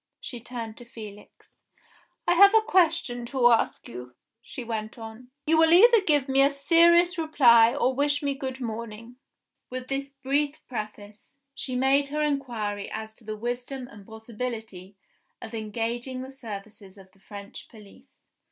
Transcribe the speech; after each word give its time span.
She 0.19 0.39
turned 0.39 0.77
to 0.77 0.83
Felix. 0.85 1.59
"I 2.27 2.33
have 2.33 2.55
a 2.55 2.61
question 2.61 3.23
to 3.27 3.51
ask 3.51 3.87
you," 3.87 4.15
she 4.41 4.63
went 4.63 4.97
on. 4.97 5.29
"You 5.45 5.59
will 5.59 5.71
either 5.71 6.01
give 6.01 6.27
me 6.27 6.41
a 6.41 6.49
serious 6.49 7.19
reply, 7.19 7.75
or 7.75 7.93
wish 7.93 8.23
me 8.23 8.33
good 8.33 8.59
morning." 8.59 9.17
With 9.69 9.89
this 9.89 10.15
brief 10.15 10.59
preface, 10.67 11.37
she 11.53 11.75
made 11.75 12.07
her 12.07 12.23
inquiry 12.23 12.89
as 12.91 13.13
to 13.13 13.23
the 13.23 13.37
wisdom 13.37 13.87
and 13.89 14.03
possibility 14.07 14.95
of 15.39 15.53
engaging 15.53 16.23
the 16.23 16.31
services 16.31 16.97
of 16.97 17.11
the 17.11 17.19
French 17.19 17.69
police. 17.69 18.31